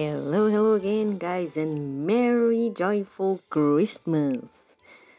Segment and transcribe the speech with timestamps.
[0.00, 4.48] Hello, hello again, guys, and Merry Joyful Christmas!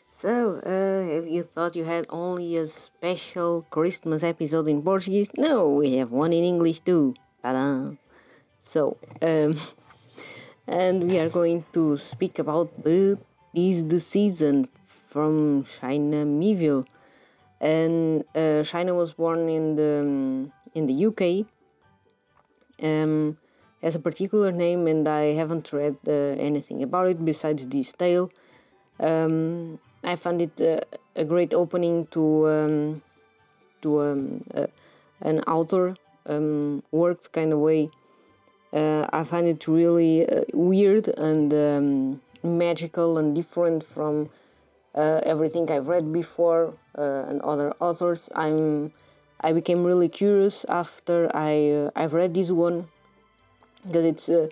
[0.10, 5.30] So, uh, have you thought you had only a special Christmas episode in Portuguese?
[5.38, 7.14] No, we have one in English too.
[7.44, 7.94] Ta-da!
[8.60, 9.54] So, um,
[10.68, 13.20] and we are going to speak about the
[13.54, 14.68] is the season
[15.14, 16.90] from China Miéville,
[17.62, 21.46] and uh, China was born in the um, in the UK.
[22.82, 23.38] Um,
[23.82, 28.32] has a particular name, and I haven't read uh, anything about it besides this tale.
[29.00, 30.82] Um, I found it uh,
[31.16, 33.02] a great opening to um,
[33.82, 34.68] to um, uh,
[35.22, 35.96] an author
[36.28, 37.90] um, works kind of way.
[38.74, 44.30] Uh, I find it really uh, weird and um, magical and different from
[44.96, 48.30] uh, everything I've read before and other authors.
[48.36, 48.94] I'm
[49.44, 52.88] I became really curious after I I've read this one
[53.86, 54.48] because it's uh,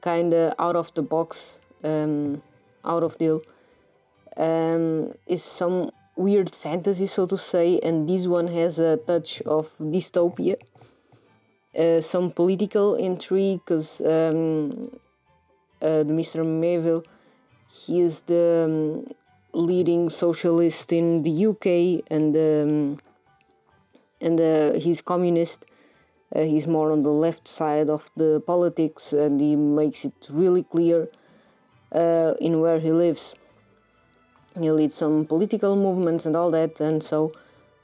[0.00, 2.42] kind of out of the box, um,
[2.84, 3.42] out of deal.
[4.36, 9.72] Um, is some weird fantasy, so to say, and this one has a touch of
[9.78, 10.56] dystopia.
[11.76, 14.82] Uh, some political intrigue, because um,
[15.82, 16.44] uh, Mr.
[16.44, 17.04] Miéville,
[17.72, 19.14] he is the um,
[19.52, 22.98] leading socialist in the UK, and um,
[24.20, 25.64] and uh, he's communist
[26.34, 30.62] uh, he's more on the left side of the politics and he makes it really
[30.62, 31.08] clear
[31.92, 33.34] uh, in where he lives.
[34.58, 37.30] He leads some political movements and all that, and so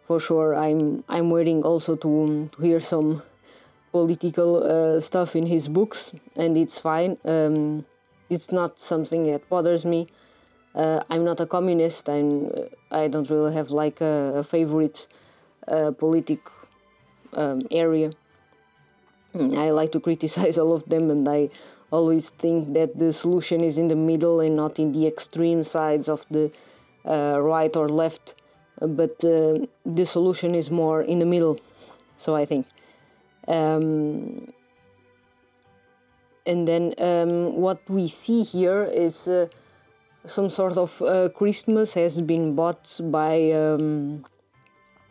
[0.04, 3.22] for sure I'm I'm waiting also to, um, to hear some
[3.92, 7.18] political uh, stuff in his books, and it's fine.
[7.24, 7.84] Um,
[8.28, 10.08] it's not something that bothers me.
[10.74, 12.08] Uh, I'm not a communist.
[12.08, 12.50] I'm
[12.90, 15.06] I don't really have like a, a favorite
[15.68, 16.40] uh, politic
[17.32, 18.10] um, area.
[19.36, 21.48] I like to criticize all of them, and I
[21.90, 26.08] always think that the solution is in the middle and not in the extreme sides
[26.08, 26.50] of the
[27.04, 28.34] uh, right or left.
[28.80, 31.58] But uh, the solution is more in the middle,
[32.18, 32.66] so I think.
[33.48, 34.52] Um,
[36.44, 39.48] and then um, what we see here is uh,
[40.26, 44.24] some sort of uh, Christmas has been bought by um,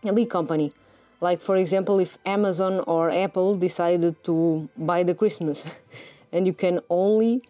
[0.04, 0.74] a big company
[1.22, 5.66] like, for example, if Amazon or Apple decided to buy the Christmas,
[6.32, 7.42] and you can only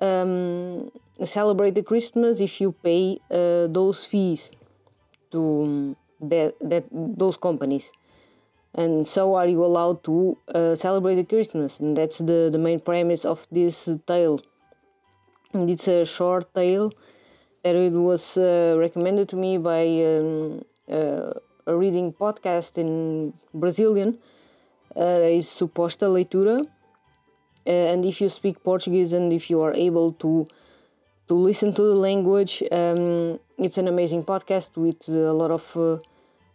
[0.00, 0.90] um,
[1.24, 4.50] celebrate the Christmas if you pay uh, those fees
[5.30, 7.90] to um, that, that those companies.
[8.74, 11.78] And so are you allowed to uh, celebrate the Christmas?
[11.78, 14.40] And that's the, the main premise of this tale.
[15.52, 16.90] And it's a short tale
[17.62, 19.84] that it was uh, recommended to me by
[20.16, 21.32] um, uh,
[21.66, 24.18] reading podcast in Brazilian.
[24.96, 26.60] Uh, is Suposta Leitura.
[27.66, 30.46] Uh, and if you speak Portuguese and if you are able to
[31.28, 35.96] to listen to the language, um, it's an amazing podcast with a lot of uh,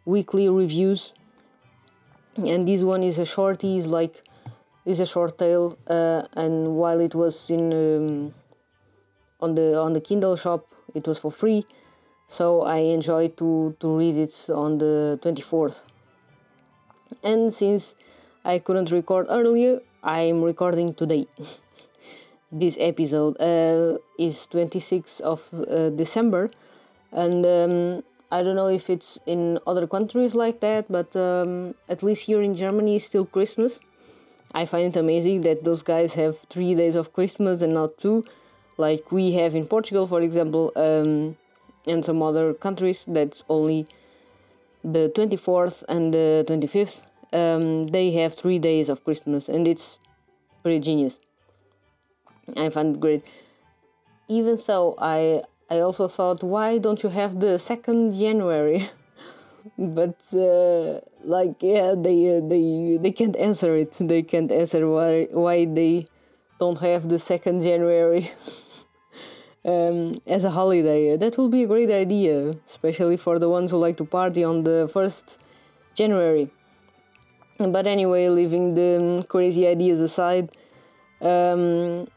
[0.06, 1.14] weekly reviews.
[2.36, 4.22] And this one is a shorty, is like
[4.86, 5.78] is a short tale.
[5.88, 8.34] Uh, and while it was in um,
[9.40, 11.66] on the on the Kindle shop, it was for free
[12.28, 15.82] so I enjoy to, to read it on the 24th.
[17.24, 17.96] And since
[18.44, 21.28] I couldn't record earlier, I'm recording today.
[22.52, 26.50] this episode uh, is 26th of uh, December,
[27.12, 32.04] and um, I don't know if it's in other countries like that, but um, at
[32.04, 33.80] least here in Germany, it's still Christmas.
[34.54, 38.24] I find it amazing that those guys have three days of Christmas and not two,
[38.78, 40.72] like we have in Portugal, for example.
[40.76, 41.38] Um,
[41.88, 43.88] and some other countries that's only
[44.84, 47.02] the 24th and the 25th
[47.34, 49.98] um, they have three days of christmas and it's
[50.64, 51.20] pretty genius.
[52.56, 53.24] I find it great.
[54.28, 58.90] Even so i i also thought why don't you have the second january?
[59.78, 63.94] But uh, like yeah they uh, they they can't answer it.
[64.12, 66.08] They can't answer why why they
[66.60, 68.32] don't have the second january
[69.68, 71.18] um, as a holiday.
[71.18, 74.64] That will be a great idea, especially for the ones who like to party on
[74.64, 75.38] the 1st
[75.94, 76.50] January.
[77.60, 80.50] But anyway, leaving the um, crazy ideas aside,
[81.22, 82.08] um,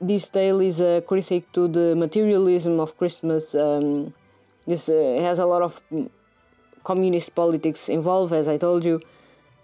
[0.00, 3.54] this tale is a critique to the materialism of Christmas.
[3.54, 4.12] Um,
[4.66, 5.80] this uh, has a lot of
[6.84, 9.00] communist politics involved, as I told you,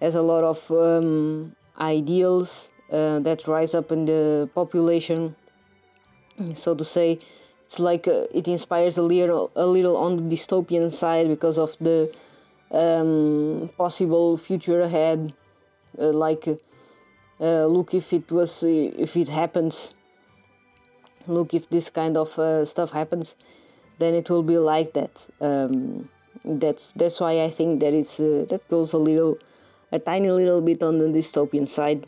[0.01, 5.37] has a lot of um, ideals uh, that rise up in the population
[6.55, 7.19] so to say
[7.65, 11.77] it's like uh, it inspires a little a little on the dystopian side because of
[11.79, 12.13] the
[12.71, 15.35] um, possible future ahead.
[15.99, 16.55] Uh, like uh,
[17.41, 19.95] uh, look if it was if it happens.
[21.27, 23.37] Look if this kind of uh, stuff happens
[24.03, 25.29] then it will be like that.
[25.41, 26.09] Um,
[26.45, 29.39] that's that's why I think that it's uh, that goes a little
[29.93, 32.07] a tiny little bit on the dystopian side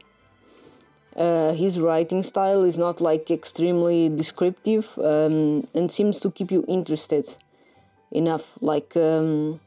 [1.16, 6.64] uh, his writing style is not like extremely descriptive um, and seems to keep you
[6.68, 7.28] interested
[8.10, 9.60] enough like um,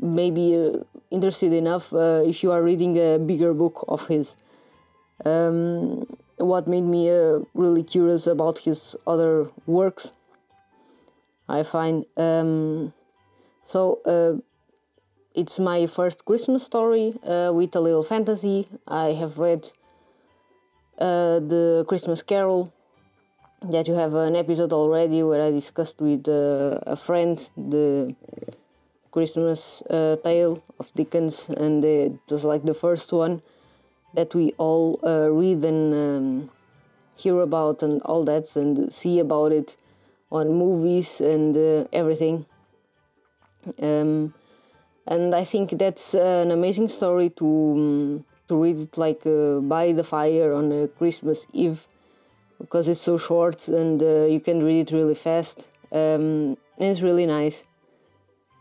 [0.00, 0.78] maybe uh,
[1.10, 4.36] interested enough uh, if you are reading a bigger book of his.
[5.24, 6.06] Um,
[6.38, 10.12] what made me uh, really curious about his other works
[11.48, 12.92] i find um,
[13.64, 14.38] so uh,
[15.34, 18.66] it's my first christmas story uh, with a little fantasy.
[18.86, 19.70] I have read
[20.98, 22.72] uh, the christmas carol
[23.62, 28.14] that you have an episode already where i discussed with uh, a friend the
[29.10, 33.42] christmas uh, tale of dickens and it was like the first one
[34.14, 36.50] that we all uh, read and um,
[37.16, 39.76] hear about and all that and see about it
[40.30, 42.46] on movies and uh, everything.
[43.80, 44.34] Um,
[45.06, 49.92] and I think that's an amazing story to um, to read it like uh, by
[49.92, 51.86] the fire on a Christmas Eve
[52.58, 55.68] because it's so short and uh, you can read it really fast.
[55.92, 57.64] Um, it's really nice.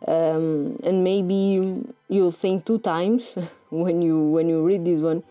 [0.07, 3.37] Um, and maybe you'll think two times
[3.69, 5.23] when you when you read this one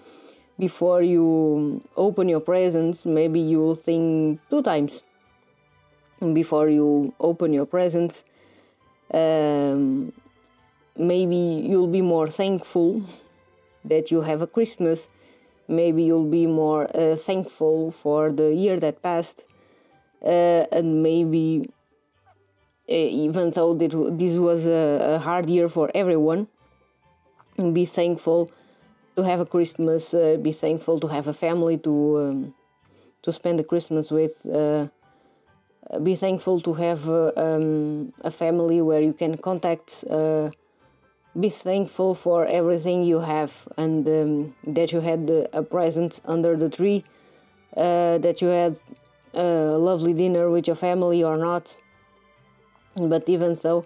[0.58, 5.02] before you open your presents maybe you'll think two times
[6.32, 8.24] before you open your presents
[9.12, 10.12] um,
[10.96, 13.02] maybe you'll be more thankful
[13.84, 15.08] that you have a christmas
[15.68, 19.44] maybe you'll be more uh, thankful for the year that passed
[20.24, 21.68] uh, and maybe
[22.88, 26.46] uh, even though this was a, a hard year for everyone
[27.72, 28.50] be thankful
[29.16, 32.54] to have a Christmas, uh, be thankful to have a family to um,
[33.22, 34.46] to spend the Christmas with.
[34.46, 34.88] Uh,
[36.02, 40.04] be thankful to have uh, um, a family where you can contact.
[40.10, 40.50] Uh,
[41.38, 46.68] be thankful for everything you have and um, that you had a present under the
[46.68, 47.04] tree,
[47.76, 48.78] uh, that you had
[49.34, 51.76] a lovely dinner with your family or not.
[52.96, 53.84] But even so,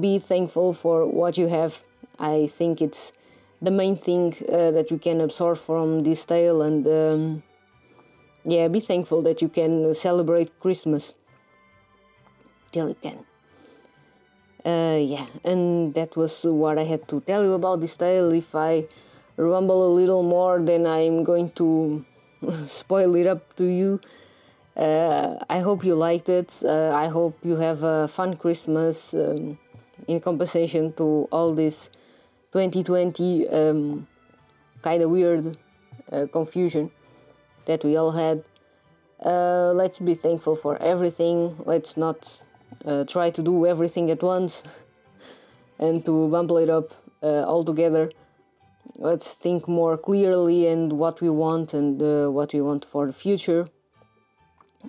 [0.00, 1.82] be thankful for what you have.
[2.18, 3.12] I think it's
[3.62, 7.42] the main thing uh, that you can absorb from this tale and um,
[8.44, 11.14] yeah be thankful that you can celebrate christmas
[12.72, 13.24] till you can
[14.64, 18.54] uh, yeah and that was what i had to tell you about this tale if
[18.54, 18.84] i
[19.36, 22.04] rumble a little more then i'm going to
[22.66, 24.00] spoil it up to you
[24.76, 29.58] uh, i hope you liked it uh, i hope you have a fun christmas um,
[30.08, 31.90] in compensation to all this
[32.52, 34.06] 2020 um,
[34.82, 35.56] kind of weird
[36.10, 36.90] uh, confusion
[37.64, 38.44] that we all had.
[39.24, 41.56] Uh, let's be thankful for everything.
[41.64, 42.42] Let's not
[42.84, 44.62] uh, try to do everything at once
[45.78, 46.92] and to bumble it up
[47.22, 48.10] uh, all together.
[48.96, 53.12] Let's think more clearly and what we want and uh, what we want for the
[53.12, 53.66] future.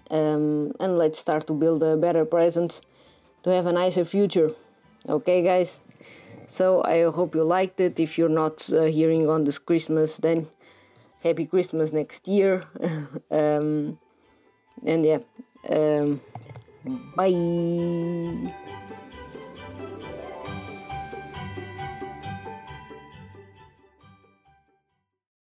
[0.09, 2.81] Um, and let's start to build a better present
[3.43, 4.51] to have a nicer future.
[5.07, 5.79] Okay, guys?
[6.47, 7.99] So I hope you liked it.
[7.99, 10.47] If you're not uh, hearing on this Christmas, then
[11.23, 12.63] happy Christmas next year.
[13.31, 13.97] um,
[14.85, 15.19] and yeah,
[15.69, 16.21] um,
[17.15, 17.33] バイ。